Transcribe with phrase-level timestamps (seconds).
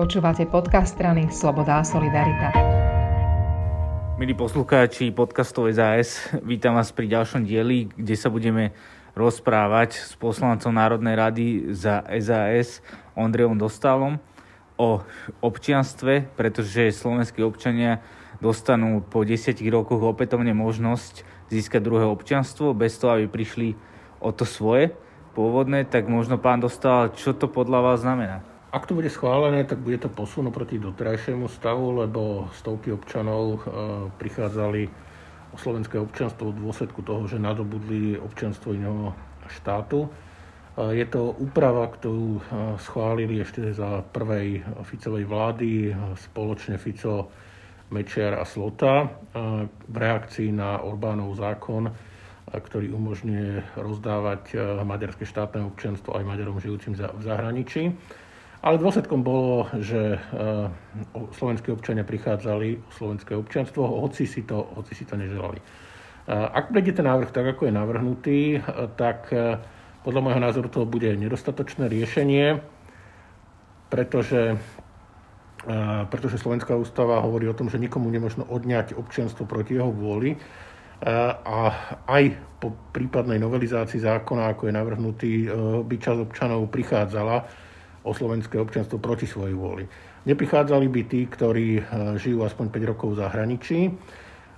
[0.00, 2.56] Počúvate podcast strany Sloboda a Solidarita.
[4.16, 8.72] Milí poslucháči podcastov SAS, vítam vás pri ďalšom dieli, kde sa budeme
[9.12, 12.80] rozprávať s poslancom Národnej rady za SAS
[13.12, 14.16] Ondrejom Dostalom
[14.80, 15.04] o
[15.44, 18.00] občianstve, pretože slovenskí občania
[18.40, 23.76] dostanú po 10 rokoch opätovne možnosť získať druhé občianstvo bez toho, aby prišli
[24.16, 24.96] o to svoje
[25.36, 28.59] pôvodné, tak možno pán Dostal, čo to podľa vás znamená?
[28.70, 33.58] Ak to bude schválené, tak bude to posun proti doterajšiemu stavu, lebo stovky občanov e,
[34.14, 34.86] prichádzali
[35.50, 39.10] o slovenské občanstvo v dôsledku toho, že nadobudli občanstvo iného
[39.50, 40.06] štátu.
[40.06, 40.08] E,
[41.02, 42.40] je to úprava, ktorú e,
[42.78, 45.90] schválili ešte za prvej Ficovej vlády
[46.30, 47.26] spoločne Fico,
[47.90, 49.10] Mečiar a Slota
[49.82, 51.90] v reakcii na Orbánov zákon,
[52.46, 54.54] ktorý umožňuje rozdávať
[54.86, 57.90] maďarské štátne občianstvo aj Maďarom žijúcim v zahraničí.
[58.60, 60.68] Ale dôsledkom bolo, že eh,
[61.32, 65.56] slovenskí občania prichádzali o slovenské občianstvo, hoci si to, hoci si to neželali.
[65.56, 68.62] Eh, ak prejde ten návrh tak, ako je navrhnutý, eh,
[69.00, 69.32] tak
[70.04, 72.56] podľa môjho názoru to bude nedostatočné riešenie,
[73.92, 74.56] pretože,
[76.08, 80.40] pretože Slovenská ústava hovorí o tom, že nikomu nemožno odňať občianstvo proti jeho vôli
[81.04, 81.68] a
[82.08, 82.32] aj
[82.64, 85.32] po prípadnej novelizácii zákona, ako je navrhnutý,
[85.84, 87.44] by časť občanov prichádzala
[88.02, 89.84] o slovenské občianstvo proti svojej vôli.
[90.24, 91.82] Neprichádzali by tí, ktorí e,
[92.20, 93.80] žijú aspoň 5 rokov v zahraničí,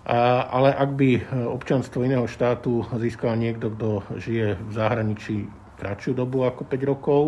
[0.03, 5.47] ale ak by e, občanstvo iného štátu získal niekto, kto žije v zahraničí
[5.79, 7.23] kratšiu dobu ako 5 rokov,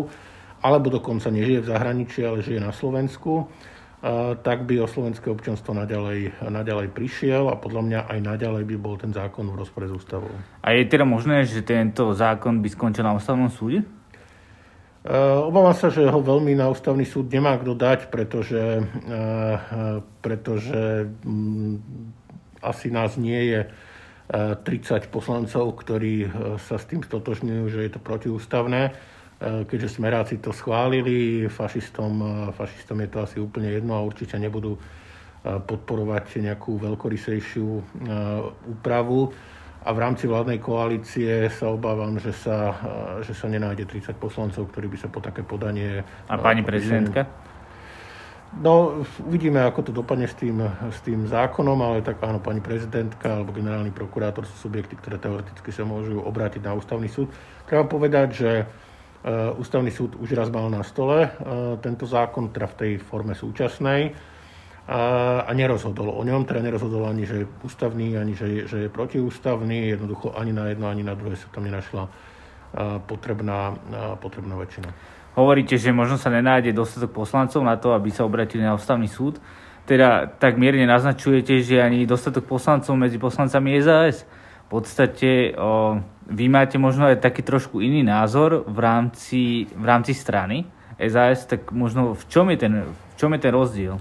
[0.59, 3.47] alebo dokonca nežije v zahraničí, ale žije na Slovensku,
[4.03, 8.75] e, tak by o slovenské občanstvo naďalej, naďalej prišiel a podľa mňa aj naďalej by
[8.75, 10.35] bol ten zákon v rozpore s ústavou.
[10.59, 13.87] A je teda možné, že tento zákon by skončil na ústavnom súde?
[15.05, 21.05] Eh, obávam sa, že ho veľmi na ústavný súd nemá kto dať, pretože, eh, pretože
[21.21, 21.77] mm,
[22.65, 23.61] asi nás nie je
[24.65, 26.25] 30 eh, poslancov, ktorí
[26.57, 28.97] sa s tým stotožňujú, že je to protiústavné.
[29.45, 32.23] Keďže smeráci to schválili, fašistom,
[32.55, 34.79] fašistom je to asi úplne jedno a určite nebudú
[35.43, 37.67] podporovať nejakú veľkorysejšiu
[38.79, 39.35] úpravu
[39.85, 42.73] a v rámci vládnej koalície sa obávam, že sa,
[43.21, 46.01] že sa nenájde 30 poslancov, ktorí by sa po také podanie...
[46.25, 47.29] A pani prezidentka?
[48.55, 53.37] No, uvidíme, ako to dopadne s tým, s tým zákonom, ale tak áno, pani prezidentka
[53.37, 57.29] alebo generálny prokurátor sú subjekty, ktoré teoreticky sa môžu obrátiť na ústavný súd.
[57.67, 58.65] Treba povedať, že e,
[59.59, 61.29] ústavný súd už raz mal na stole e,
[61.83, 64.15] tento zákon, teda v tej forme súčasnej
[64.85, 68.77] a, a nerozhodol o ňom, teda nerozhodol ani, že je ústavný, ani že je, že
[68.85, 72.05] je protiústavný, jednoducho ani na jedno, ani na druhé sa tam nenašla
[73.07, 73.79] potrebná,
[74.19, 74.89] potrebná väčšina.
[75.35, 79.39] Hovoríte, že možno sa nenájde dostatok poslancov na to, aby sa obratili na ústavný súd.
[79.83, 84.23] Teda tak mierne naznačujete, že ani dostatok poslancov medzi poslancami SAS.
[84.65, 90.17] V podstate o, vy máte možno aj taký trošku iný názor v rámci, v rámci
[90.17, 90.65] strany
[90.97, 93.95] SAS, tak možno v čom je ten, v čom je ten rozdiel?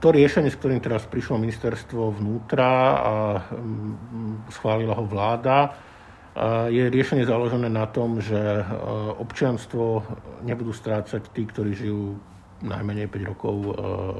[0.00, 3.14] To riešenie, s ktorým teraz prišlo ministerstvo vnútra a
[3.52, 5.76] mm, schválila ho vláda,
[6.72, 8.64] je riešenie založené na tom, že e,
[9.18, 10.06] občianstvo
[10.46, 12.16] nebudú strácať tí, ktorí žijú
[12.64, 13.70] najmenej 5 rokov e,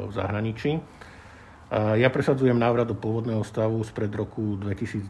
[0.04, 0.72] v zahraničí.
[1.70, 5.06] Ja presadzujem návrat do pôvodného stavu spred roku 2010,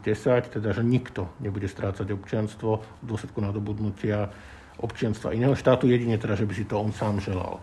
[0.61, 4.29] teda že nikto nebude strácať občianstvo v dôsledku nadobudnutia
[4.77, 7.57] občianstva iného štátu, jedine teda, že by si to on sám želal.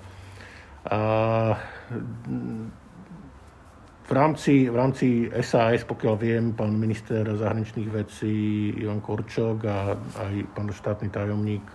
[4.09, 10.34] V rámci, v rámci SAS, pokiaľ viem, pán minister zahraničných vecí Ivan Korčok a aj
[10.56, 11.66] pán štátny tajomník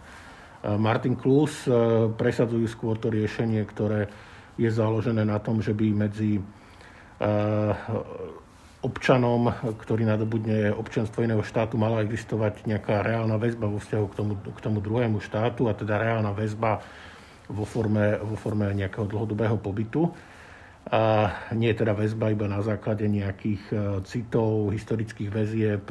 [0.82, 1.70] Martin Klus
[2.18, 4.10] presadzujú skôr to riešenie, ktoré
[4.58, 6.42] je založené na tom, že by medzi
[8.84, 14.34] občanom, ktorý nadobudne občanstvo iného štátu, mala existovať nejaká reálna väzba vo vzťahu k tomu,
[14.40, 16.82] k tomu druhému štátu, a teda reálna väzba
[17.50, 20.08] vo forme, vo forme nejakého dlhodobého pobytu.
[20.92, 25.88] A nie je teda väzba iba na základe nejakých e, citov, historických väzieb,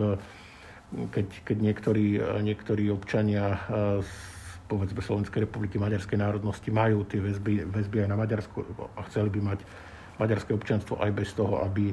[1.09, 3.57] keď, keď niektorí, e, niektorí občania
[4.05, 8.65] z e, povedzme Slovenskej republiky maďarskej národnosti majú tie väzby, väzby aj na Maďarsku
[8.97, 9.61] a chceli by mať
[10.17, 11.93] maďarské občanstvo aj bez toho, aby,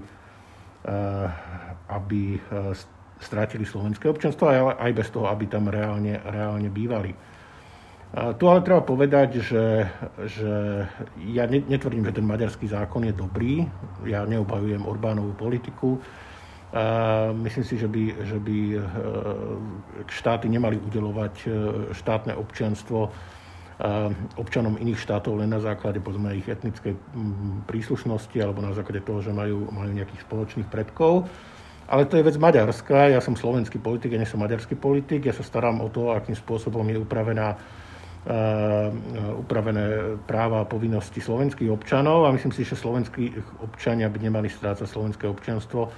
[1.92, 2.39] aby
[3.19, 7.12] strátili slovenské občanstvo, ale aj bez toho, aby tam reálne, reálne bývali.
[8.09, 9.85] Tu ale treba povedať, že,
[10.25, 10.53] že
[11.29, 13.69] ja netvrdím, že ten maďarský zákon je dobrý.
[14.01, 16.01] Ja neobhajujem Orbánovú politiku.
[17.38, 18.81] Myslím si, že by, že by e,
[20.06, 21.47] štáty nemali udelovať e,
[21.97, 23.09] štátne občianstvo
[24.35, 27.00] občanom iných štátov len na základe povedzme, ich etnickej
[27.63, 31.31] príslušnosti alebo na základe toho, že majú, majú nejakých spoločných predkov.
[31.88, 35.33] Ale to je vec maďarská, ja som slovenský politik, ja nie som maďarský politik, ja
[35.33, 37.56] sa starám o to, akým spôsobom je upravená
[39.42, 43.34] upravené práva a povinnosti slovenských občanov a myslím si, že slovenskí
[43.66, 45.90] občania by nemali strácať slovenské občianstvo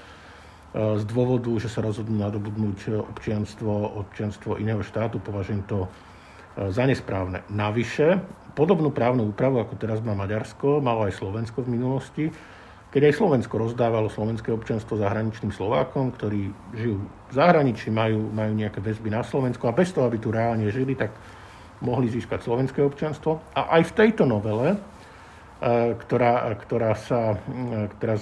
[0.71, 5.19] z dôvodu, že sa rozhodnú nadobudnúť občianstvo, občianstvo iného štátu.
[5.19, 5.91] Považujem to
[6.55, 7.43] za nesprávne.
[7.51, 8.23] Navyše,
[8.55, 12.25] podobnú právnu úpravu, ako teraz má Maďarsko, malo aj Slovensko v minulosti,
[12.91, 18.83] keď aj Slovensko rozdávalo slovenské občianstvo zahraničným Slovákom, ktorí žijú v zahraničí, majú, majú nejaké
[18.83, 21.15] väzby na Slovensku a bez toho, aby tu reálne žili, tak
[21.81, 23.41] mohli získať slovenské občianstvo.
[23.57, 24.77] A aj v tejto novele, e,
[25.97, 27.37] ktorá, ktorá sa
[27.97, 28.15] ktorá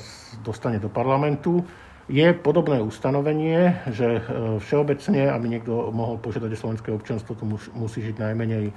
[0.44, 1.64] dostane do parlamentu,
[2.10, 4.22] je podobné ustanovenie, že e,
[4.58, 7.46] všeobecne, aby niekto mohol požiadať o slovenské občanstvo, to
[7.78, 8.74] musí žiť najmenej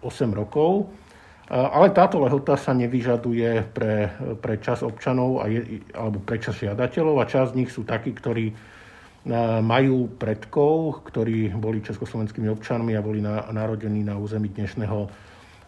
[0.00, 0.88] 8 rokov.
[0.88, 4.08] E, ale táto lehota sa nevyžaduje pre,
[4.40, 8.16] pre čas občanov a je, alebo pre čas žiadateľov a čas z nich sú takí,
[8.16, 8.54] ktorí e,
[9.62, 15.06] majú predkov, ktorí boli československými občanmi a boli na, narodení na území dnešného,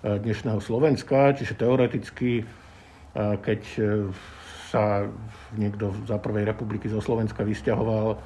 [0.03, 1.31] dnešného Slovenska.
[1.39, 2.43] Čiže teoreticky,
[3.15, 3.61] keď
[4.75, 5.07] sa
[5.55, 8.19] niekto za prvej republiky zo Slovenska vysťahoval,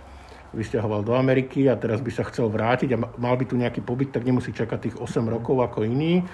[0.57, 4.17] vysťahoval do Ameriky a teraz by sa chcel vrátiť a mal by tu nejaký pobyt,
[4.17, 6.25] tak nemusí čakať tých 8 rokov ako iní,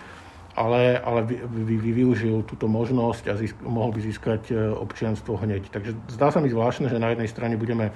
[0.55, 5.35] ale, ale vy, vy, vy využil túto možnosť a získ, mohol by získať e, občianstvo
[5.35, 5.67] hneď.
[5.67, 7.91] Takže zdá sa mi zvláštne, že na jednej strane budeme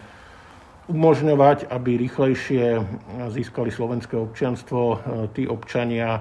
[0.88, 2.80] umožňovať, aby rýchlejšie
[3.30, 4.96] získali slovenské občianstvo e,
[5.36, 6.20] tí občania, e,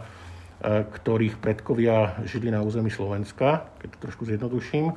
[0.83, 4.91] ktorých predkovia žili na území Slovenska, keď to trošku zjednoduším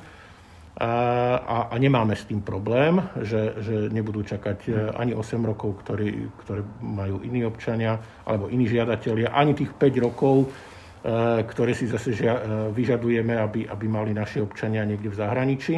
[0.81, 6.31] a, a nemáme s tým problém, že, že nebudú čakať e, ani 8 rokov, ktorí,
[6.41, 12.15] ktoré majú iní občania alebo iní žiadatelia, ani tých 5 rokov, e, ktoré si zase
[12.15, 12.41] žia, e,
[12.71, 15.75] vyžadujeme, aby, aby mali naši občania niekde v zahraničí.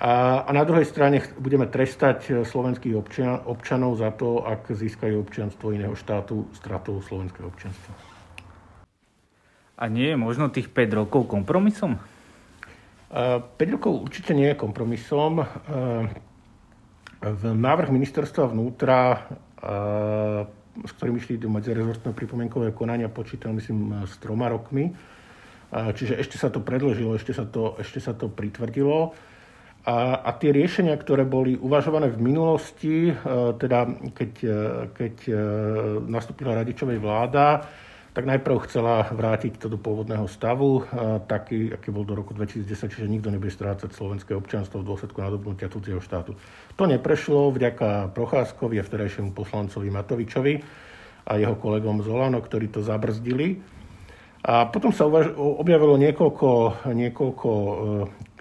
[0.00, 5.76] A, a na druhej strane budeme trestať slovenských občan, občanov za to, ak získajú občianstvo
[5.76, 7.92] iného štátu stratou slovenského občianstva.
[9.82, 11.98] A nie je možno tých 5 rokov kompromisom?
[13.12, 15.44] 5 rokov určite nie je kompromisom.
[17.22, 19.28] V návrh ministerstva vnútra,
[20.80, 24.96] s ktorým išli do medzirezortného pripomienkového konania, počítal myslím s troma rokmi.
[25.72, 29.12] Čiže ešte sa to predložilo, ešte sa to, ešte sa to pritvrdilo.
[29.82, 33.10] A, a tie riešenia, ktoré boli uvažované v minulosti,
[33.58, 34.32] teda keď,
[34.94, 35.14] keď
[36.06, 37.66] nastúpila radičovej vláda,
[38.12, 40.84] tak najprv chcela vrátiť to do pôvodného stavu,
[41.24, 45.72] taký, aký bol do roku 2010, čiže nikto nebude strácať slovenské občianstvo v dôsledku nadobnutia
[45.72, 46.36] cudzieho štátu.
[46.76, 50.54] To neprešlo vďaka Procházkovi a vtedajšiemu poslancovi Matovičovi
[51.24, 53.56] a jeho kolegom Zolano, ktorí to zabrzdili.
[54.44, 55.08] A potom sa
[55.38, 56.48] objavilo niekoľko,
[56.92, 57.72] niekoľko e,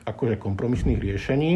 [0.06, 1.53] akože kompromisných riešení.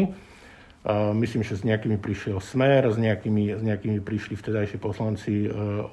[1.18, 5.48] Myslím, že s nejakými prišiel Smer, s nejakými, s nejakými prišli vtedajší poslanci e,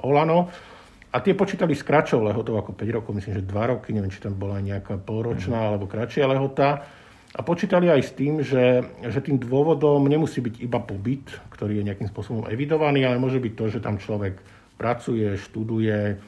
[0.05, 0.53] Olano.
[1.09, 4.21] A tie počítali s kratšou lehotou ako 5 rokov, myslím, že 2 roky, neviem, či
[4.21, 5.67] tam bola nejaká polročná mm.
[5.73, 6.85] alebo kratšia lehota.
[7.33, 11.87] A počítali aj s tým, že, že tým dôvodom nemusí byť iba pobyt, ktorý je
[11.89, 14.37] nejakým spôsobom evidovaný, ale môže byť to, že tam človek
[14.77, 16.21] pracuje, študuje,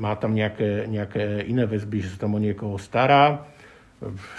[0.00, 3.44] má tam nejaké, nejaké iné väzby, že sa tam o niekoho stará,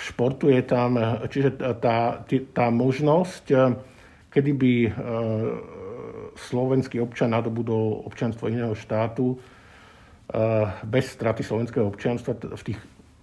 [0.02, 0.98] športuje tam.
[1.30, 3.46] Čiže tá, tá možnosť,
[4.34, 4.74] kedy by
[6.38, 12.80] slovenský občan nadobudol občanstvo iného štátu eh, bez straty slovenského občanstva v tých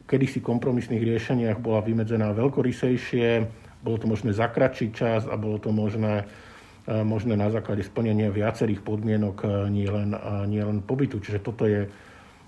[0.08, 3.44] kedysi kompromisných riešeniach bola vymedzená veľkorysejšie,
[3.84, 8.32] bolo to možné za kratší čas a bolo to možné, eh, možné na základe splnenia
[8.32, 10.16] viacerých podmienok, eh, nielen
[10.48, 11.20] nie len pobytu.
[11.20, 11.88] Čiže toto je,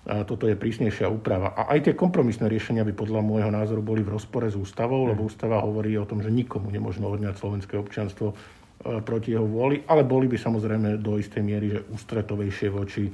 [0.00, 1.52] toto je prísnejšia úprava.
[1.52, 5.28] A aj tie kompromisné riešenia by podľa môjho názoru boli v rozpore s ústavou, lebo
[5.28, 8.32] ústava hovorí o tom, že nikomu nemôžno odňať slovenské občianstvo
[8.80, 13.12] E, proti jeho vôli, ale boli by samozrejme do istej miery že ústretovejšie voči, e,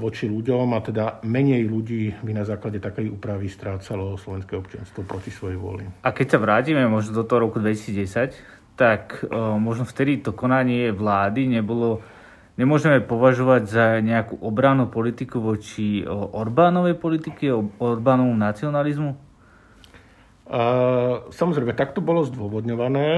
[0.00, 5.28] voči ľuďom a teda menej ľudí by na základe takej úpravy strácalo slovenské občianstvo proti
[5.28, 5.84] svojej vôli.
[6.00, 10.92] A keď sa vrátime možno do toho roku 2010, tak uh, možno vtedy to konanie
[10.92, 12.04] vlády nebolo,
[12.56, 19.16] nemôžeme považovať za nejakú obrannú politiku voči Orbánovej politike, Orbánovu nacionalizmu?
[21.26, 23.08] Samozrejme, tak to bolo zdôvodňované.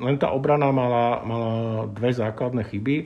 [0.00, 1.52] Len tá obrana mala, mala
[1.90, 2.96] dve základné chyby.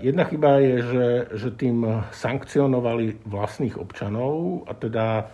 [0.00, 1.08] Jedna chyba je, že,
[1.38, 5.30] že tým sankcionovali vlastných občanov a teda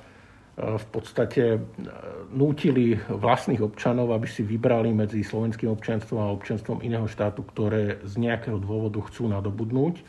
[0.56, 1.60] v podstate
[2.32, 8.16] nútili vlastných občanov, aby si vybrali medzi slovenským občanstvom a občanstvom iného štátu, ktoré z
[8.16, 10.00] nejakého dôvodu chcú nadobudnúť.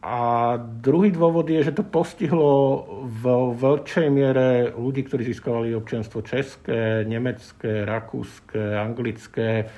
[0.00, 0.18] A
[0.82, 7.86] druhý dôvod je, že to postihlo v veľkej miere ľudí, ktorí získavali občianstvo české, nemecké,
[7.86, 9.70] rakúske, anglické,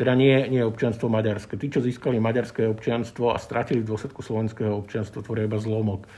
[0.00, 1.60] teda nie, nie občianstvo maďarské.
[1.60, 6.08] Tí, čo získali maďarské občianstvo a stratili v dôsledku slovenského občianstva, tvoria iba zlomok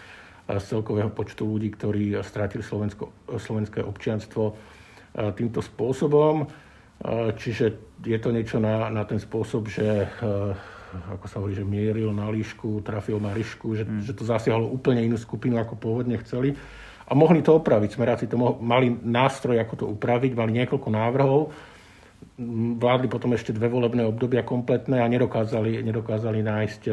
[0.46, 4.54] z celkového počtu ľudí, ktorí stratili slovensko, slovenské občianstvo
[5.34, 6.46] týmto spôsobom.
[7.34, 7.64] Čiže
[8.06, 10.06] je to niečo na, na ten spôsob, že
[10.94, 14.02] ako sa hovorí, že mieril na líšku, trafil Marišku, že, hmm.
[14.06, 16.54] že to zasiahlo úplne inú skupinu, ako pôvodne chceli.
[17.06, 17.94] A mohli to opraviť.
[17.94, 21.40] Smeráci to mo- mali nástroj, ako to upraviť, mali niekoľko návrhov.
[22.80, 26.92] Vládli potom ešte dve volebné obdobia kompletné a nedokázali, nedokázali nájsť e,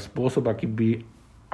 [0.00, 0.90] spôsob, aký by,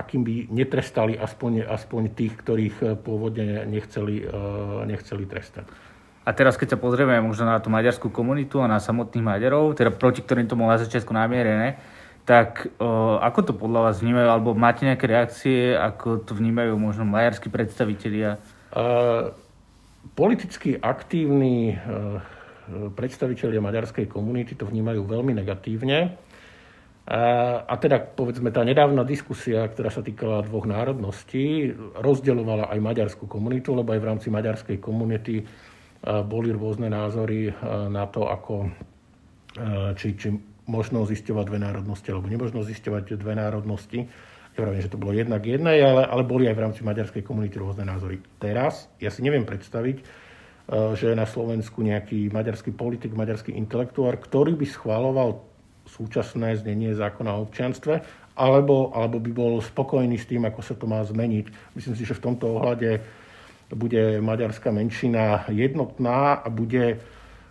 [0.01, 4.33] akým by netrestali aspoň, aspoň tých, ktorých e, pôvodne nechceli, e,
[4.89, 5.69] nechceli trestať.
[6.25, 9.89] A teraz, keď sa pozrieme možno na tú maďarskú komunitu a na samotných Maďarov, teda
[9.93, 11.81] proti ktorým to bolo na začiatku namierené,
[12.29, 17.09] tak o, ako to podľa vás vnímajú, alebo máte nejaké reakcie, ako to vnímajú možno
[17.09, 18.37] maďarskí predstavitelia?
[18.71, 19.33] Uh,
[20.13, 22.21] politicky aktívni uh,
[22.95, 26.15] predstavitelia maďarskej komunity to vnímajú veľmi negatívne.
[27.11, 33.75] A, teda, povedzme, tá nedávna diskusia, ktorá sa týkala dvoch národností, rozdeľovala aj maďarskú komunitu,
[33.75, 35.43] lebo aj v rámci maďarskej komunity
[36.07, 37.51] boli rôzne názory
[37.91, 38.71] na to, ako,
[39.99, 40.39] či, či
[40.71, 44.07] možno zisťovať dve národnosti alebo nemožno zisťovať dve národnosti.
[44.55, 47.91] Nevravím, že to bolo jednak jednej, ale, ale boli aj v rámci maďarskej komunity rôzne
[47.91, 48.23] názory.
[48.39, 49.99] Teraz ja si neviem predstaviť,
[50.95, 55.50] že je na Slovensku nejaký maďarský politik, maďarský intelektuár, ktorý by schváloval
[55.97, 58.01] súčasné znenie zákona o občianstve,
[58.39, 61.77] alebo, alebo by bol spokojný s tým, ako sa to má zmeniť.
[61.77, 63.03] Myslím si, že v tomto ohľade
[63.71, 66.99] bude maďarská menšina jednotná a bude,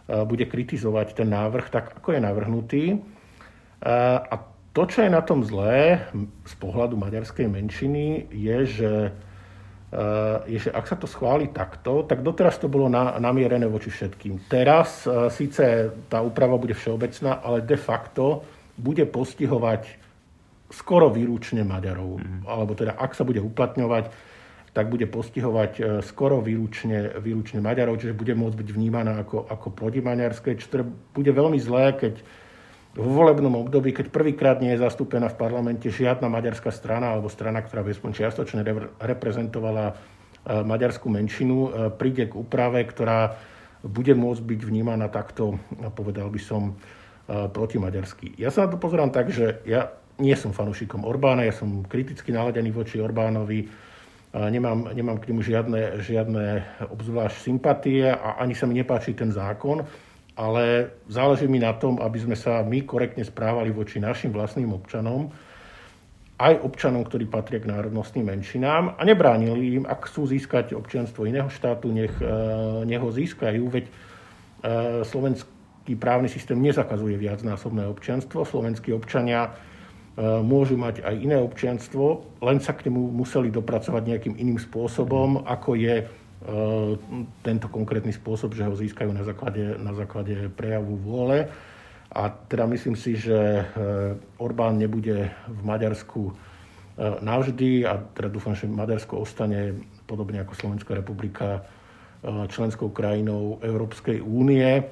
[0.07, 2.83] bude kritizovať ten návrh tak, ako je navrhnutý.
[3.85, 4.35] A
[4.75, 6.03] to, čo je na tom zlé
[6.43, 8.93] z pohľadu maďarskej menšiny, je, že,
[10.45, 14.45] je, že ak sa to schváli takto, tak doteraz to bolo na, namierené voči všetkým.
[14.45, 18.45] Teraz síce tá úprava bude všeobecná, ale de facto
[18.77, 19.99] bude postihovať
[20.69, 22.21] skoro výručne Maďarov.
[22.21, 22.41] Mm.
[22.45, 24.13] Alebo teda, ak sa bude uplatňovať,
[24.69, 29.67] tak bude postihovať e, skoro výlučne, výlučne Maďarov, čiže bude môcť byť vnímaná ako, ako
[29.73, 32.13] protimaďarské, čo teda bude veľmi zlé, keď
[32.97, 37.61] v volebnom období, keď prvýkrát nie je zastúpená v parlamente žiadna maďarská strana alebo strana,
[37.61, 38.61] ktorá by aspoň čiastočne
[38.97, 39.93] reprezentovala e,
[40.65, 43.37] maďarskú menšinu, e, príde k úprave, ktorá
[43.85, 45.55] bude môcť byť vnímaná takto,
[45.95, 46.75] povedal by som,
[47.29, 48.41] protimaďarský.
[48.41, 52.33] Ja sa na to pozerám tak, že ja nie som fanúšikom Orbána, ja som kriticky
[52.33, 53.87] naladený voči Orbánovi,
[54.29, 56.45] Nemám, nemám k nemu žiadne, žiadne
[56.93, 59.81] obzvlášť sympatie a ani sa mi nepáči ten zákon,
[60.39, 65.27] ale záleží mi na tom, aby sme sa my korektne správali voči našim vlastným občanom,
[66.39, 71.51] aj občanom, ktorí patria k národnostným menšinám a nebránili im, ak chcú získať občianstvo iného
[71.51, 72.31] štátu, nech, e,
[72.87, 73.91] nech ho získajú, veď e,
[75.03, 78.47] slovenský právny systém nezakazuje viacnásobné občianstvo.
[78.47, 79.51] Slovenskí občania
[80.19, 85.47] E, môžu mať aj iné občianstvo, len sa k nemu museli dopracovať nejakým iným spôsobom,
[85.47, 86.03] ako je
[87.43, 91.51] tento konkrétny spôsob, že ho získajú na základe, na základe prejavu vôle.
[92.09, 93.63] A teda myslím si, že e,
[94.39, 96.33] Orbán nebude v Maďarsku
[96.99, 99.71] navždy a teda dúfam, že Maďarsko ostane
[100.03, 101.63] podobne ako Slovenská republika
[102.51, 104.83] členskou krajinou Európskej únie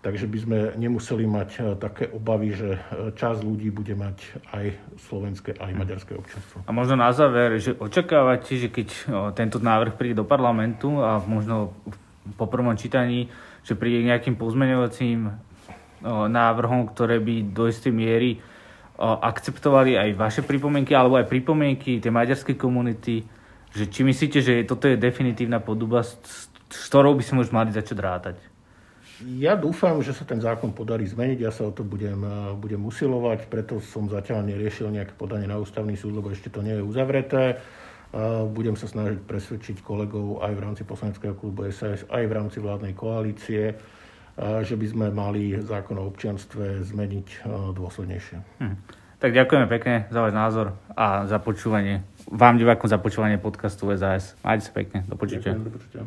[0.00, 2.80] Takže by sme nemuseli mať e, také obavy, že e,
[3.12, 4.16] časť ľudí bude mať
[4.48, 4.66] aj
[5.04, 6.64] slovenské, aj maďarské občanstvo.
[6.64, 8.88] A možno na záver, že očakávate, že keď
[9.36, 11.76] tento návrh príde do parlamentu a možno
[12.40, 13.28] po prvom čítaní,
[13.60, 15.36] že príde nejakým pozmeňovacím
[16.32, 18.40] návrhom, ktoré by do istej miery
[19.00, 23.24] akceptovali aj vaše pripomienky alebo aj pripomienky tej maďarskej komunity,
[23.72, 26.48] že či myslíte, že toto je definitívna podoba, s
[26.88, 28.36] ktorou by sme už mali začať rátať?
[29.20, 32.80] Ja dúfam, že sa ten zákon podarí zmeniť, ja sa o to budem, eh, budem
[32.80, 36.84] usilovať, preto som zatiaľ neriešil nejaké podanie na ústavný súd, lebo ešte to nie je
[36.84, 37.60] uzavreté.
[38.50, 42.90] Budem sa snažiť presvedčiť kolegov aj v rámci poslaneckého klubu SAS, aj v rámci vládnej
[42.90, 43.78] koalície,
[44.40, 47.38] že by sme mali zákon o občianstve zmeniť eh,
[47.76, 48.36] dôslednejšie.
[48.64, 48.76] Hm.
[49.20, 52.00] Tak ďakujeme pekne za váš názor a za počúvanie.
[52.24, 54.32] Vám divákom za počúvanie podcastu SAS.
[54.40, 55.04] Majte sa pekne.
[55.04, 55.52] Do počutia.
[55.52, 56.02] Ďakujem, do počutia.